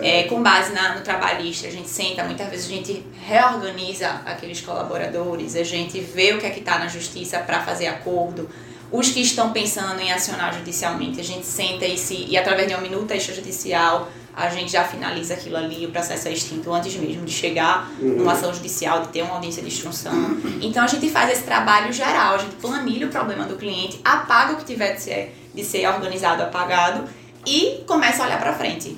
[0.00, 4.60] É, com base na, no trabalhista, a gente senta, muitas vezes a gente reorganiza aqueles
[4.60, 8.48] colaboradores, a gente vê o que é que está na justiça para fazer acordo.
[8.92, 12.74] Os que estão pensando em acionar judicialmente, a gente senta e, se, e através de
[12.74, 17.24] uma minuta extrajudicial, a gente já finaliza aquilo ali, o processo é extinto antes mesmo
[17.24, 18.18] de chegar uhum.
[18.18, 20.38] numa ação judicial, de ter uma audiência de instrução.
[20.60, 24.54] Então a gente faz esse trabalho geral, a gente planilha o problema do cliente, apaga
[24.54, 27.04] o que tiver de ser, de ser organizado, apagado
[27.46, 28.96] e começa a olhar para frente.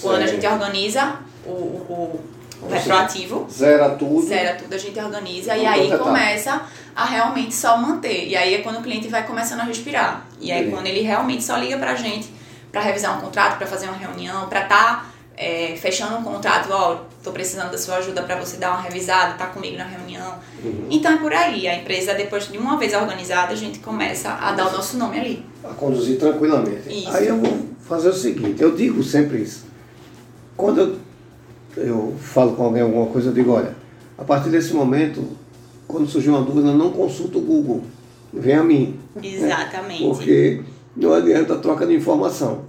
[0.00, 2.20] Quando a gente organiza o, o,
[2.62, 4.26] o retroativo, zera tudo.
[4.26, 6.62] Zera tudo, a gente organiza e aí começa
[6.94, 8.28] a realmente só manter.
[8.28, 10.26] E aí é quando o cliente vai começando a respirar.
[10.40, 12.35] E aí quando ele realmente só liga pra gente
[12.76, 16.68] para revisar um contrato, para fazer uma reunião, para estar tá, é, fechando um contrato,
[16.70, 20.34] ó, tô precisando da sua ajuda para você dar uma revisada, tá comigo na reunião.
[20.62, 20.86] Uhum.
[20.90, 24.52] Então é por aí, a empresa depois de uma vez organizada, a gente começa a
[24.52, 25.46] dar o nosso nome ali.
[25.64, 26.86] A conduzir tranquilamente.
[26.86, 27.16] Isso.
[27.16, 29.64] Aí eu vou fazer o seguinte, eu digo sempre isso.
[30.54, 31.00] Quando
[31.78, 33.74] eu, eu falo com alguém alguma coisa, eu digo, olha,
[34.18, 35.26] a partir desse momento,
[35.88, 37.84] quando surgir uma dúvida, não consulta o Google,
[38.34, 39.00] vem a mim.
[39.22, 40.02] Exatamente.
[40.02, 40.60] Porque
[40.96, 42.64] não adianta a troca de informação.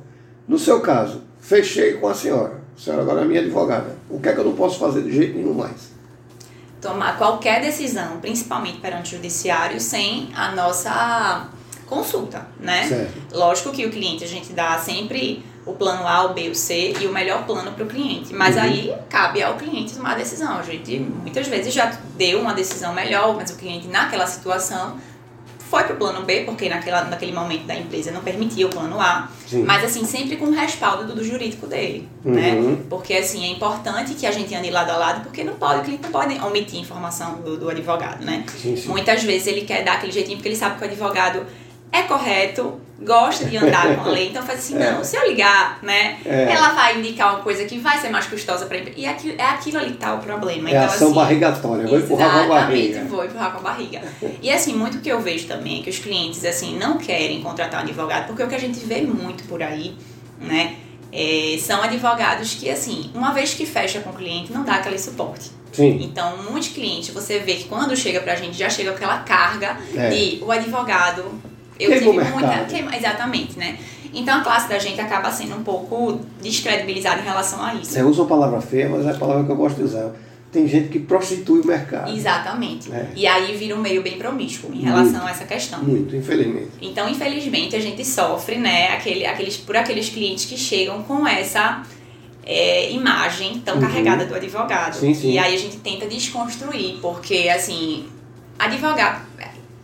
[0.48, 2.62] No seu caso, fechei com a senhora.
[2.76, 3.96] A senhora agora é minha advogada.
[4.10, 5.92] O que é que eu não posso fazer de jeito nenhum mais?
[6.82, 11.50] Tomar qualquer decisão, principalmente perante o judiciário, sem a nossa
[11.88, 12.88] consulta, né?
[12.88, 13.14] Certo.
[13.34, 16.94] Lógico que o cliente, a gente dá sempre o plano A, o B, o C
[17.00, 18.34] e o melhor plano para o cliente.
[18.34, 18.62] Mas uhum.
[18.62, 20.58] aí cabe ao cliente tomar a decisão.
[20.58, 24.98] A gente muitas vezes já deu uma decisão melhor, mas o cliente naquela situação
[25.70, 29.30] foi pro plano B, porque naquela, naquele momento da empresa não permitia o plano A.
[29.46, 29.64] Sim.
[29.64, 32.08] Mas assim, sempre com o respaldo do, do jurídico dele.
[32.24, 32.54] Né?
[32.54, 32.72] Uhum.
[32.72, 32.78] Né?
[32.90, 35.84] Porque assim, é importante que a gente ande lado a lado, porque não pode, o
[35.84, 38.46] cliente não pode omitir informação do, do advogado, né?
[38.58, 38.88] Sim, sim.
[38.88, 41.46] Muitas vezes ele quer dar aquele jeitinho porque ele sabe que o advogado
[41.92, 44.92] é correto, gosta de andar com a lei, então faz assim, é.
[44.92, 46.52] não, se eu ligar, né, é.
[46.52, 48.78] ela vai indicar uma coisa que vai ser mais custosa para.
[48.96, 50.70] E aquilo, é aquilo ali que tá o problema.
[50.70, 53.04] É então, ação assim, barrigatória, vou empurrar com a barriga.
[53.06, 54.02] vou empurrar com a barriga.
[54.42, 57.82] E assim, muito que eu vejo também é que os clientes, assim, não querem contratar
[57.82, 59.96] um advogado, porque o que a gente vê muito por aí,
[60.40, 60.76] né,
[61.12, 65.00] é, são advogados que, assim, uma vez que fecha com o cliente, não dá aquele
[65.00, 65.52] suporte.
[65.72, 66.00] Sim.
[66.02, 70.10] Então, muitos clientes, você vê que quando chega pra gente, já chega aquela carga é.
[70.10, 71.24] de o advogado
[71.80, 72.66] eu queimou tive muita.
[72.66, 73.78] Queima, exatamente, né?
[74.14, 77.92] Então a classe da gente acaba sendo um pouco descredibilizada em relação a isso.
[77.92, 80.12] Você usa uma palavra feia, mas é a palavra que eu gosto de usar.
[80.52, 82.10] Tem gente que prostitui o mercado.
[82.10, 82.92] Exatamente.
[82.92, 83.10] É.
[83.16, 85.84] E aí vira um meio bem promíscuo em relação muito, a essa questão.
[85.84, 86.72] Muito, infelizmente.
[86.82, 91.84] Então, infelizmente, a gente sofre, né, aquele, aqueles, por aqueles clientes que chegam com essa
[92.46, 93.82] é, imagem tão uhum.
[93.82, 94.96] carregada do advogado.
[94.96, 95.32] Sim, sim.
[95.32, 98.08] E aí a gente tenta desconstruir, porque assim,
[98.58, 99.28] advogado,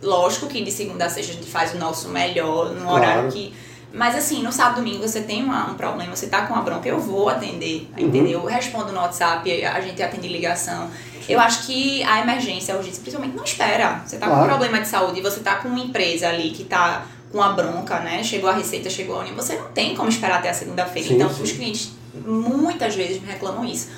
[0.04, 2.94] lógico que de segunda a sexta a gente faz o nosso melhor no claro.
[2.94, 3.54] horário que.
[3.92, 6.88] Mas assim, no sábado domingo você tem uma, um problema, você tá com uma bronca,
[6.88, 8.06] eu vou atender, uhum.
[8.06, 8.40] entendeu?
[8.40, 10.90] Eu respondo no WhatsApp, a gente atende ligação.
[11.28, 14.02] Eu acho que a emergência, a urgência, principalmente, não espera.
[14.04, 14.40] Você tá claro.
[14.40, 17.42] com um problema de saúde e você tá com uma empresa ali que tá com
[17.42, 18.22] a bronca, né?
[18.22, 21.12] Chegou a receita, chegou a União, você não tem como esperar até a segunda-feira.
[21.12, 21.42] Então, sim.
[21.42, 21.92] os clientes
[22.26, 23.88] muitas vezes me reclamam isso.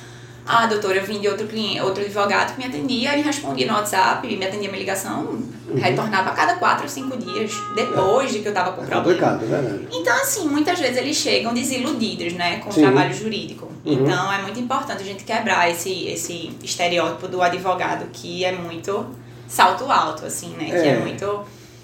[0.47, 3.73] Ah, doutora, eu vim de outro cliente, outro advogado que me atendia, ele respondia no
[3.73, 5.75] WhatsApp, me atendia minha ligação, uhum.
[5.75, 8.35] retornava a cada quatro ou cinco dias, depois é.
[8.35, 9.03] de que eu estava com é problema.
[9.03, 9.89] Complicado, é verdade.
[9.91, 12.81] Então, assim, muitas vezes eles chegam desiludidos, né, com Sim.
[12.81, 13.67] o trabalho jurídico.
[13.85, 13.93] Uhum.
[13.93, 19.05] Então, é muito importante a gente quebrar esse, esse estereótipo do advogado que é muito
[19.49, 20.81] salto alto, assim, né, é.
[20.81, 21.41] que é muito...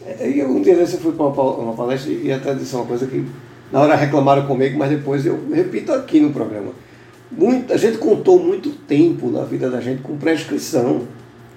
[0.07, 3.27] É, e um dia eu fui para uma palestra e até disse uma coisa que
[3.73, 6.73] na hora reclamaram comigo, mas depois eu repito aqui no programa.
[7.37, 11.03] Muita gente contou muito tempo na vida da gente com prescrição.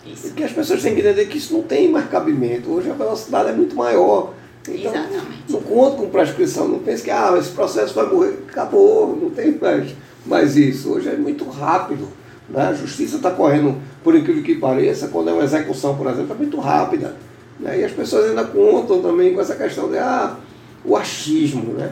[0.06, 0.28] Isso.
[0.28, 2.72] Porque as pessoas têm que entender que isso não tem mais cabimento.
[2.72, 4.34] Hoje a velocidade é muito maior.
[4.68, 5.44] Então, Exatamente.
[5.50, 9.56] não conta com prescrição, não pense que ah, esse processo vai morrer, acabou, não tem
[9.60, 9.92] mais,
[10.26, 10.94] mais isso.
[10.94, 12.08] Hoje é muito rápido.
[12.50, 12.62] Né?
[12.62, 16.38] A justiça está correndo, por incrível que pareça, quando é uma execução, por exemplo, é
[16.38, 17.16] muito rápida.
[17.60, 17.82] Né?
[17.82, 20.38] E as pessoas ainda contam também com essa questão de ah,
[20.84, 21.74] o achismo.
[21.74, 21.92] Né?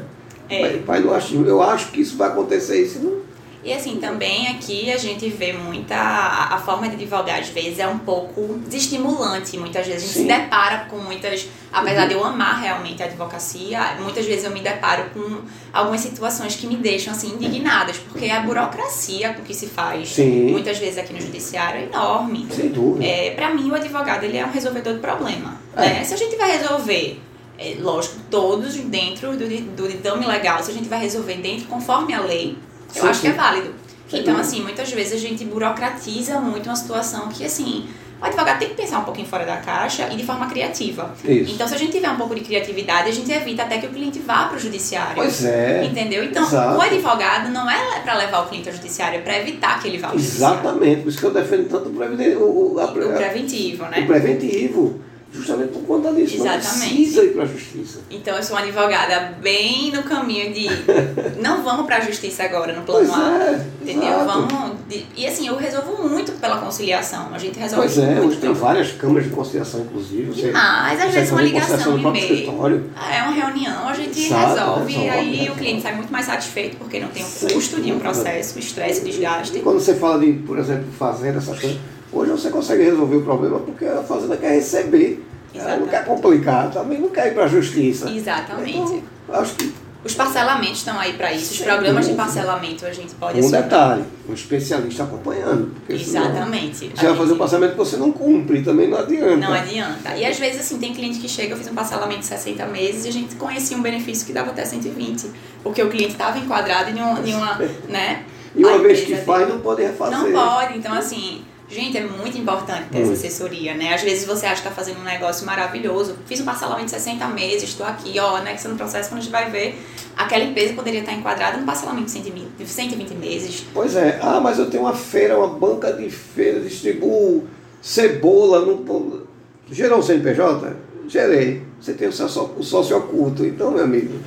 [0.50, 0.62] É.
[0.62, 1.46] Vai, vai no achismo.
[1.46, 3.33] Eu acho que isso vai acontecer, isso não
[3.64, 5.96] e assim, também aqui a gente vê muita.
[5.96, 9.58] A forma de advogar, às vezes, é um pouco desestimulante.
[9.58, 11.48] Muitas vezes a gente se depara com muitas.
[11.72, 12.08] Apesar uhum.
[12.10, 16.68] de eu amar realmente a advocacia, muitas vezes eu me deparo com algumas situações que
[16.68, 20.52] me deixam assim indignadas, porque a burocracia com que se faz, Sim.
[20.52, 22.48] muitas vezes aqui no judiciário, é enorme.
[22.52, 23.06] Sem dúvida.
[23.06, 25.60] É, Para mim, o advogado ele é um resolvedor de problema.
[25.76, 25.82] É.
[25.82, 26.04] Né?
[26.04, 27.20] Se a gente vai resolver
[27.58, 32.14] é, lógico, todos dentro do, do ditame legal, se a gente vai resolver dentro conforme
[32.14, 32.58] a lei,
[32.96, 33.28] eu sim, acho sim.
[33.28, 33.74] que é válido.
[34.10, 37.88] Sem então, assim, muitas vezes a gente burocratiza muito uma situação que, assim,
[38.22, 41.14] o advogado tem que pensar um pouquinho fora da caixa e de forma criativa.
[41.26, 41.52] Isso.
[41.52, 43.90] Então, se a gente tiver um pouco de criatividade, a gente evita até que o
[43.90, 45.16] cliente vá para o judiciário.
[45.16, 45.84] Pois é.
[45.84, 46.24] Entendeu?
[46.24, 46.78] Então, Exato.
[46.78, 49.98] o advogado não é para levar o cliente ao judiciário, é para evitar que ele
[49.98, 50.60] vá ao judiciário.
[50.60, 51.02] Exatamente.
[51.02, 54.00] Por isso que eu defendo tanto o, o, a, o preventivo, né?
[54.00, 55.02] O preventivo
[55.34, 56.36] justamente por conta disso.
[56.36, 56.66] Exatamente.
[56.66, 58.00] Não precisa ir para a justiça.
[58.10, 60.68] Então eu sou uma advogada bem no caminho de
[61.42, 63.44] não vamos para a justiça agora no plano pois A.
[63.44, 64.10] É, entendeu?
[64.10, 64.26] Exato.
[64.26, 64.76] Vamos.
[64.88, 67.34] De, e assim, eu resolvo muito pela conciliação.
[67.34, 70.52] A gente resolve Pois é, hoje tem várias câmaras de conciliação, inclusive.
[70.52, 72.92] Mas às vezes uma ligação de e-mail.
[73.12, 76.78] É uma reunião, a gente Exato, resolve, e aí o cliente sai muito mais satisfeito
[76.78, 79.58] porque não tem o custo de um processo, estresse, desgaste.
[79.58, 81.78] E quando você fala de, por exemplo, fazenda, essas coisas
[82.14, 85.26] Hoje você consegue resolver o problema porque a fazenda quer receber.
[85.56, 88.10] Ela não quer complicar, também não quer ir para a justiça.
[88.10, 88.78] Exatamente.
[88.78, 89.74] Então, acho que
[90.04, 91.54] os parcelamentos estão aí para isso.
[91.54, 95.72] Os programas de parcelamento a gente pode Um detalhe, um especialista acompanhando.
[95.88, 96.92] Exatamente.
[96.94, 99.38] Você vai fazer um parcelamento que você não cumpre, também não adianta.
[99.38, 100.16] Não adianta.
[100.16, 103.06] E às vezes, assim, tem cliente que chega, eu fiz um parcelamento de 60 meses
[103.06, 105.30] e a gente conhecia um benefício que dava até 120.
[105.64, 107.56] Porque o cliente estava enquadrado em uma, em uma
[107.88, 108.24] né?
[108.56, 110.18] E uma vez que faz, não pode refazer.
[110.18, 110.78] Não pode.
[110.78, 113.14] Então, assim Gente, é muito importante ter muito.
[113.14, 113.96] essa assessoria, né?
[113.96, 116.16] Às vezes você acha que está fazendo um negócio maravilhoso.
[116.28, 119.32] Fiz um parcelamento de 60 meses, estou aqui, ó, anexando o processo, quando a gente
[119.32, 119.82] vai ver,
[120.16, 123.66] aquela empresa poderia estar enquadrada no parcelamento de 120, 120 meses.
[123.74, 124.20] Pois é.
[124.22, 127.48] Ah, mas eu tenho uma feira, uma banca de feira, distribuo
[127.82, 128.60] cebola.
[128.60, 129.28] No...
[129.72, 130.76] Gerou o CNPJ?
[131.08, 131.64] Gerei.
[131.82, 133.44] Você tem o sócio, o sócio oculto.
[133.44, 134.20] Então, meu amigo,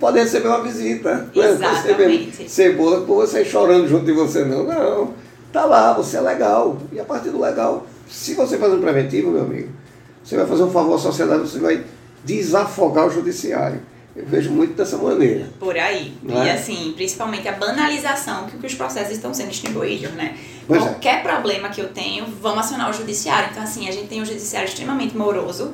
[0.00, 1.30] pode receber uma visita.
[1.34, 2.50] Exatamente.
[2.50, 4.64] Cebola, por você chorando junto de você, não.
[4.64, 6.78] Não Tá lá, você é legal.
[6.90, 9.68] E a partir do legal, se você fazer um preventivo, meu amigo,
[10.24, 11.84] você vai fazer um favor à sociedade, você vai
[12.24, 13.80] desafogar o judiciário.
[14.14, 15.46] Eu vejo muito dessa maneira.
[15.58, 16.14] Por aí.
[16.28, 16.32] É?
[16.32, 20.36] E assim, principalmente a banalização que, que os processos estão sendo distribuídos, né?
[20.66, 20.86] Pois é.
[20.86, 21.22] Qualquer é.
[21.22, 23.48] problema que eu tenho, vamos acionar o judiciário.
[23.50, 25.72] Então, assim, a gente tem um judiciário extremamente moroso,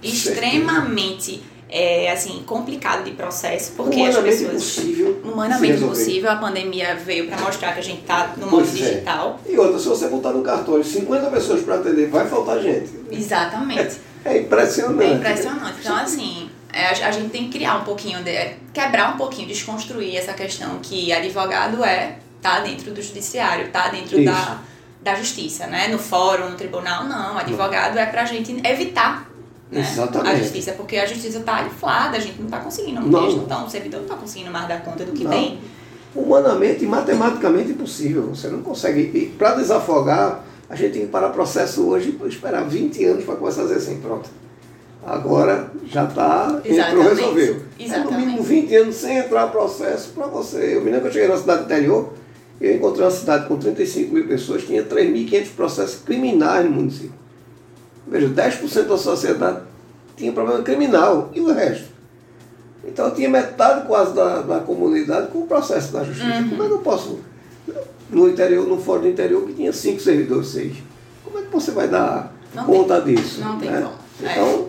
[0.00, 4.78] extremamente é, assim, complicado de processo, porque as pessoas.
[4.78, 6.30] Impossível humanamente impossível.
[6.30, 8.72] A pandemia veio para mostrar que a gente está no modo pois é.
[8.72, 9.40] digital.
[9.46, 9.52] É.
[9.52, 12.90] E outra, se você botar no cartório 50 pessoas para atender, vai faltar gente.
[13.10, 13.98] Exatamente.
[14.24, 15.04] É, é impressionante.
[15.04, 15.76] É impressionante.
[15.80, 20.16] Então, assim, é, a gente tem que criar um pouquinho, de, quebrar um pouquinho, desconstruir
[20.16, 24.58] essa questão que advogado é, tá dentro do judiciário, tá dentro da,
[25.00, 25.88] da justiça, né?
[25.88, 27.38] No fórum, no tribunal, não.
[27.38, 28.02] Advogado não.
[28.02, 29.29] é pra gente evitar
[29.70, 29.80] né?
[29.80, 30.30] Exatamente.
[30.30, 33.08] a justiça, porque a justiça está inflada, a gente não está conseguindo, Não.
[33.08, 35.30] não estão, o servidor não está conseguindo mais dar conta do que Não.
[35.30, 35.58] tem.
[36.14, 38.34] Humanamente e matematicamente impossível.
[38.34, 39.00] Você não consegue.
[39.14, 43.24] E para desafogar, a gente tem que parar o processo hoje e esperar 20 anos
[43.24, 44.28] para começar a dizer assim, pronto.
[45.06, 47.08] Agora já está, entrou, Exatamente.
[47.08, 47.52] resolveu.
[47.54, 48.26] É no Exatamente.
[48.26, 50.76] mínimo 20 anos sem entrar processo para você.
[50.76, 52.12] Eu me lembro que eu cheguei na cidade interior,
[52.60, 57.19] eu encontrei uma cidade com 35 mil pessoas, tinha 3.500 processos criminais no município.
[58.10, 59.60] Veja, 10% da sociedade
[60.16, 61.88] tinha problema criminal e o resto.
[62.84, 66.26] Então eu tinha metade quase da, da comunidade com o processo da justiça.
[66.26, 66.50] Uhum.
[66.50, 67.20] Como é que eu posso,
[68.10, 70.76] no interior, no fórum do interior, que tinha cinco servidores, seis,
[71.24, 73.40] como é que você vai dar Não conta disso?
[73.40, 73.80] Não tem né?
[73.80, 74.28] como.
[74.28, 74.32] É.
[74.32, 74.68] Então,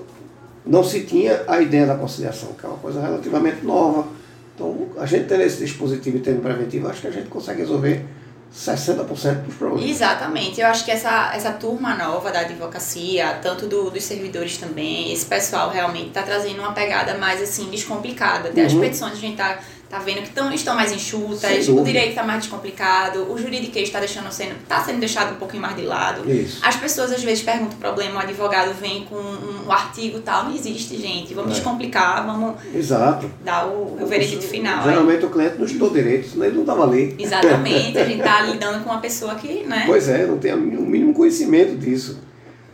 [0.66, 4.08] não se tinha a ideia da conciliação, que é uma coisa relativamente nova.
[4.54, 8.06] Então, a gente tendo esse dispositivo em termo preventivo, acho que a gente consegue resolver
[8.54, 9.90] 60% dos problemas.
[9.90, 10.60] Exatamente.
[10.60, 15.26] Eu acho que essa, essa turma nova da advocacia, tanto do- dos servidores também, esse
[15.26, 18.50] pessoal realmente está trazendo uma pegada mais assim, descomplicada.
[18.50, 18.82] Até as Uhum.
[18.82, 19.58] petições a gente tá,
[19.92, 24.00] tá vendo que tão, estão mais enxutas, o direito está mais descomplicado, o juridiquês está
[24.00, 26.32] deixando sendo, tá sendo deixado um pouquinho mais de lado.
[26.32, 26.60] Isso.
[26.64, 30.46] As pessoas às vezes perguntam o problema, o advogado vem com um, um artigo tal,
[30.46, 31.34] não existe, gente.
[31.34, 31.54] Vamos É.
[31.56, 33.30] descomplicar, vamos Exato.
[33.44, 34.82] dar o, o veredito final.
[34.84, 37.14] Geralmente o cliente não estudou direito, senão ele não estava ali.
[37.20, 39.84] Exatamente, a gente tá lidando com uma pessoa que, né?
[39.86, 42.18] Pois é, não tem o mínimo conhecimento disso.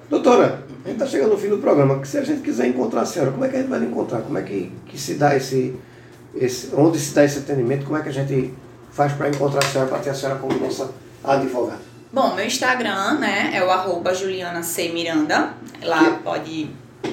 [0.07, 1.99] Doutora, a gente está chegando no fim do programa.
[2.05, 4.21] Se a gente quiser encontrar a senhora, como é que a gente vai lhe encontrar?
[4.21, 5.75] Como é que, que se dá esse,
[6.35, 6.71] esse.
[6.75, 7.85] Onde se dá esse atendimento?
[7.85, 8.53] Como é que a gente
[8.91, 10.89] faz para encontrar a senhora, para ter a senhora como nossa
[11.23, 11.79] advogada?
[12.11, 14.89] Bom, meu Instagram, né, é o arroba Juliana C.
[14.89, 15.49] Miranda.
[15.83, 16.69] Lá Que- pode.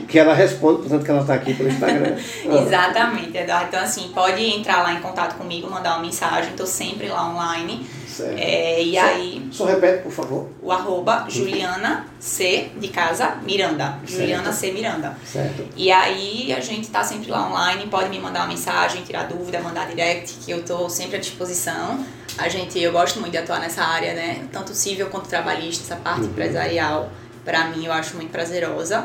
[0.09, 2.17] Que ela responde, portanto, que ela está aqui pelo Instagram.
[2.49, 3.67] Ah, Exatamente, Eduardo.
[3.69, 6.53] Então, assim, pode entrar lá em contato comigo, mandar uma mensagem.
[6.57, 7.87] Tô sempre lá online.
[8.17, 8.39] Certo.
[8.39, 10.49] É, e Só- aí, Só repete, por favor.
[10.63, 12.71] o arroba Juliana C.
[12.79, 13.99] de casa Miranda.
[14.07, 14.73] Juliana C.
[14.73, 15.17] Miranda.
[15.25, 15.67] Certo.
[15.77, 19.61] E aí a gente tá sempre lá online, pode me mandar uma mensagem, tirar dúvida,
[19.61, 22.05] mandar direct, que eu tô sempre à disposição.
[22.39, 24.45] A gente, eu gosto muito de atuar nessa área, né?
[24.53, 26.27] Tanto civil quanto trabalhista, essa parte Uhum.
[26.29, 27.11] empresarial,
[27.45, 29.05] pra mim eu acho muito prazerosa.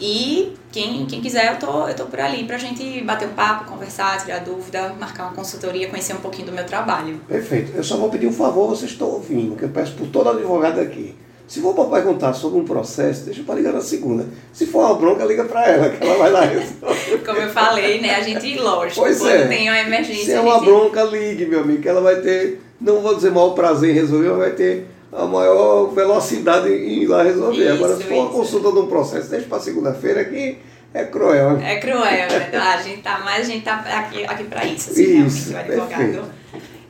[0.00, 3.70] E quem, quem quiser, eu tô, eu tô por ali pra gente bater um papo,
[3.70, 7.20] conversar, tirar dúvida, marcar uma consultoria, conhecer um pouquinho do meu trabalho.
[7.26, 7.72] Perfeito.
[7.74, 10.80] Eu só vou pedir um favor, vocês estão ouvindo, que eu peço por todo advogado
[10.80, 11.14] aqui.
[11.48, 14.26] Se for para perguntar sobre um processo, deixa para ligar na segunda.
[14.52, 17.24] Se for uma bronca, liga para ela, que ela vai lá resolver.
[17.24, 18.14] Como eu falei, né?
[18.16, 19.46] A gente, lógico, Pois quando é.
[19.48, 20.24] tem uma emergência.
[20.26, 23.30] Se é uma gente- bronca, ligue, meu amigo, que ela vai ter, não vou dizer
[23.32, 27.64] maior prazer em resolver, mas vai ter a maior velocidade em ir lá resolver.
[27.64, 30.58] Isso, Agora, se for uma consulta de um processo, deixa para segunda-feira que
[30.92, 31.58] é cruel.
[31.60, 32.50] É cruel, né?
[32.58, 36.24] A gente tá, mas a gente tá aqui, aqui pra isso, assim, Isso, advogado.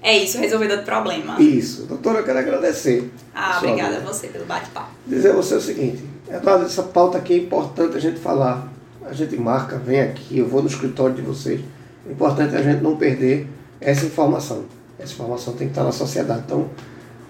[0.01, 1.41] É isso, resolvedor de problema.
[1.41, 1.83] Isso.
[1.83, 3.11] Doutora, eu quero agradecer.
[3.35, 4.91] Ah, obrigada a você pelo bate-papo.
[5.07, 8.73] dizer a você o seguinte, Eduardo, essa pauta aqui é importante a gente falar.
[9.05, 11.61] A gente marca, vem aqui, eu vou no escritório de vocês.
[12.07, 13.49] O importante é a gente não perder
[13.81, 14.65] essa informação.
[14.99, 16.43] Essa informação tem que estar na sociedade.
[16.47, 16.69] Então,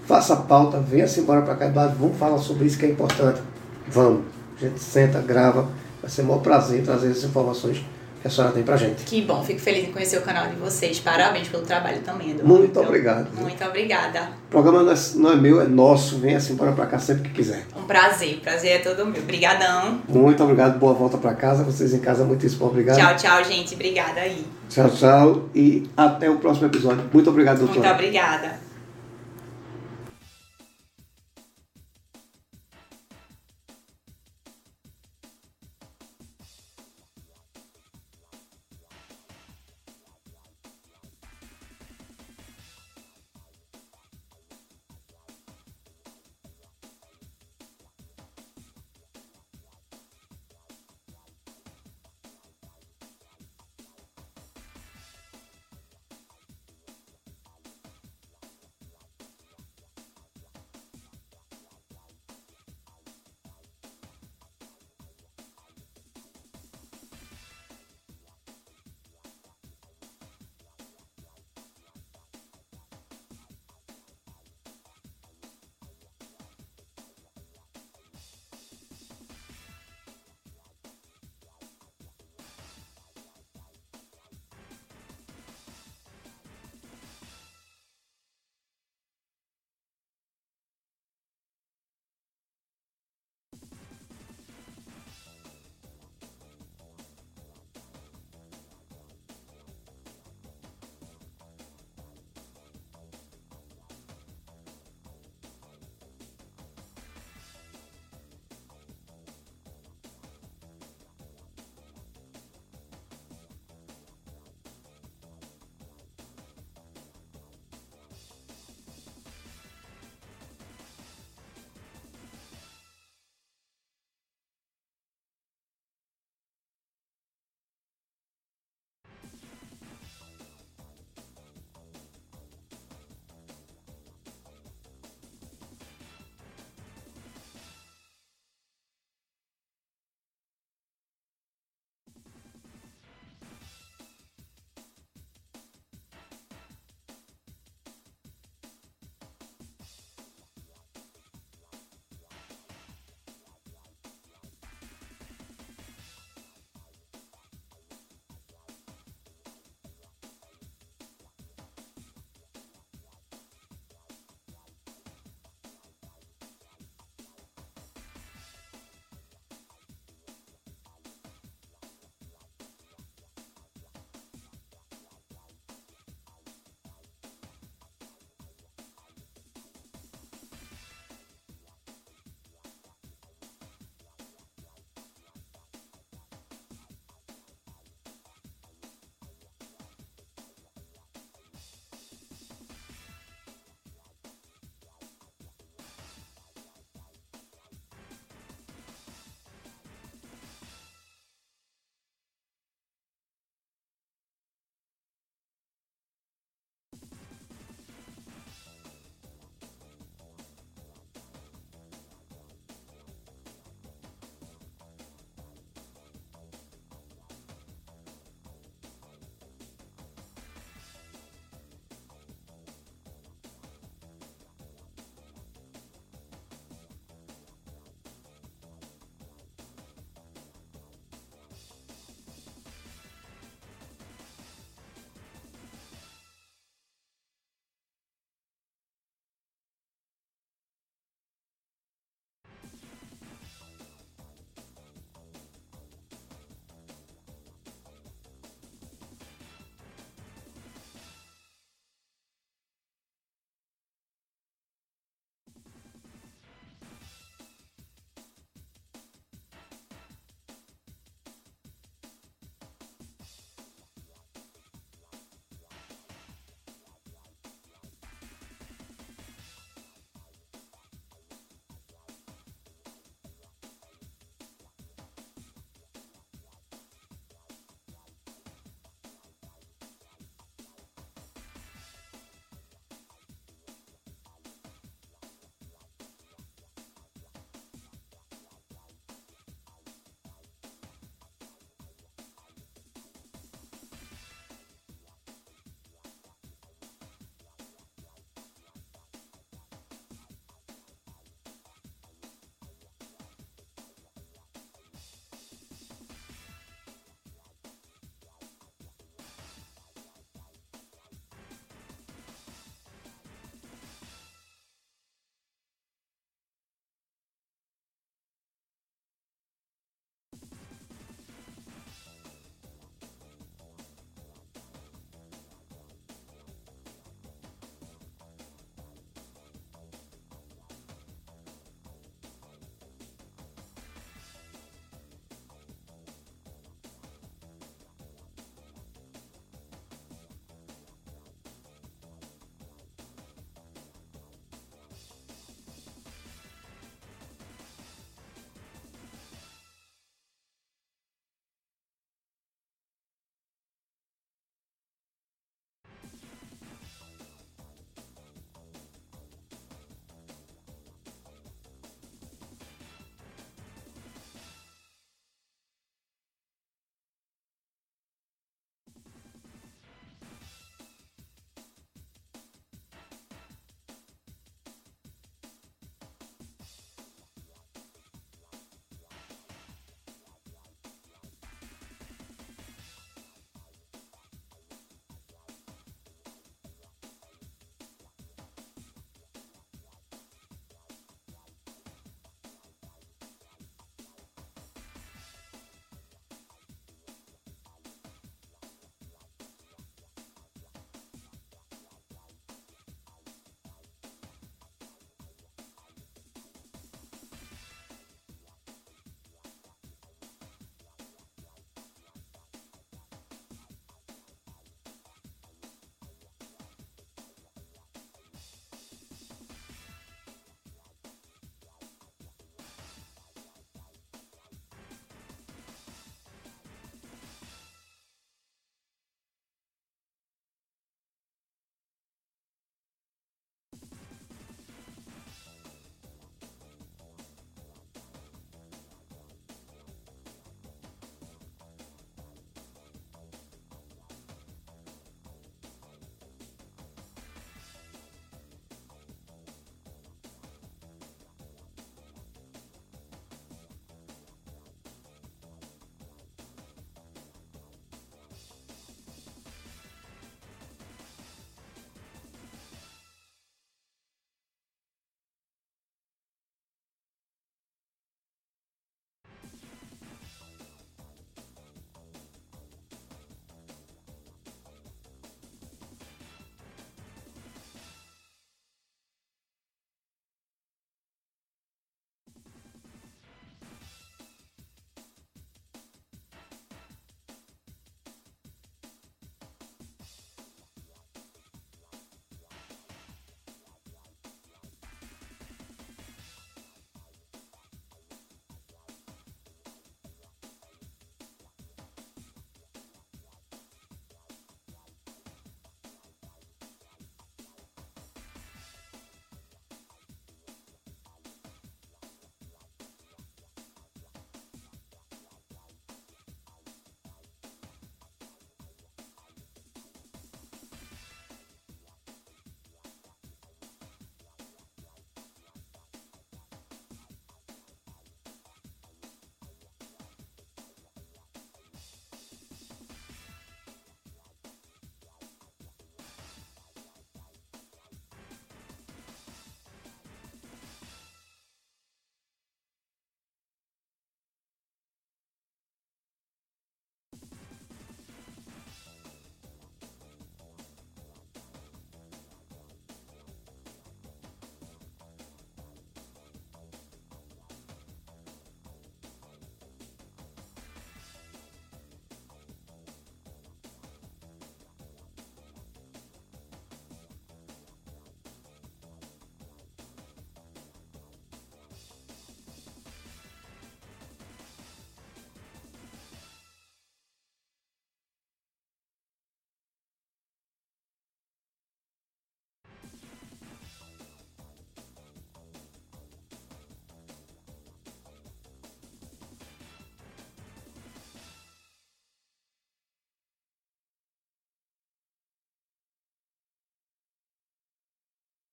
[0.09, 3.39] faça a pauta, venha-se embora para cá, Eduardo, vamos falar sobre isso que é importante.
[3.87, 4.23] Vamos.
[4.57, 5.69] A gente senta, grava.
[6.01, 7.85] Vai ser um maior prazer trazer essas informações
[8.19, 9.03] que a senhora tem pra gente.
[9.03, 10.99] Que bom, fico feliz em conhecer o canal de vocês.
[10.99, 12.51] Parabéns pelo trabalho também, Eduardo.
[12.51, 13.27] Muito obrigado.
[13.39, 14.31] Muito obrigada.
[14.47, 16.17] O programa não é, não é meu, é nosso.
[16.17, 17.67] Venha-se embora para cá sempre que quiser.
[17.77, 19.21] Um prazer, prazer é todo meu.
[19.21, 20.01] Obrigadão.
[20.09, 21.63] Muito obrigado, boa volta para casa.
[21.63, 22.97] Vocês em casa, muitíssimo obrigado.
[22.97, 23.75] Tchau, tchau, gente.
[23.75, 24.43] Obrigada aí.
[24.69, 27.05] Tchau, tchau e até o próximo episódio.
[27.13, 27.79] Muito obrigado, doutora.
[27.79, 28.68] Muito obrigada.